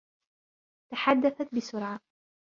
تحدثت 0.91 1.55
بسرعة. 1.55 1.99